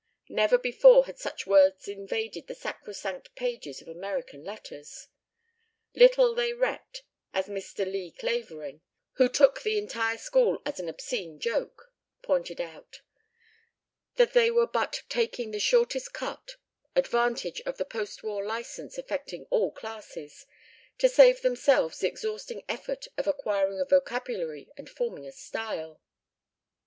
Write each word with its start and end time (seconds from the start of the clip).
Never 0.29 0.57
before 0.57 1.05
had 1.05 1.19
such 1.19 1.45
words 1.45 1.87
invaded 1.87 2.47
the 2.47 2.55
sacrosanct 2.55 3.35
pages 3.35 3.83
of 3.83 3.87
American 3.87 4.43
letters. 4.43 5.09
Little 5.93 6.33
they 6.33 6.53
recked, 6.53 7.03
as 7.35 7.45
Mr. 7.45 7.85
Lee 7.85 8.09
Clavering, 8.09 8.81
who 9.17 9.29
took 9.29 9.61
the 9.61 9.77
entire 9.77 10.17
school 10.17 10.59
as 10.65 10.79
an 10.79 10.89
obscene 10.89 11.39
joke, 11.39 11.93
pointed 12.23 12.59
out, 12.59 13.01
that 14.15 14.33
they 14.33 14.49
were 14.49 14.65
but 14.65 15.03
taking 15.07 15.51
the 15.51 15.59
shortest 15.59 16.13
cut 16.13 16.55
advantage 16.95 17.61
of 17.67 17.77
the 17.77 17.85
post 17.85 18.23
war 18.23 18.43
license 18.43 18.97
affecting 18.97 19.45
all 19.51 19.69
classes 19.71 20.47
to 20.97 21.07
save 21.09 21.43
themselves 21.43 21.99
the 21.99 22.07
exhausting 22.07 22.63
effort 22.67 23.07
of 23.19 23.27
acquiring 23.27 23.79
a 23.79 23.85
vocabulary 23.85 24.67
and 24.75 24.89
forming 24.89 25.27
a 25.27 25.31
style. 25.31 26.01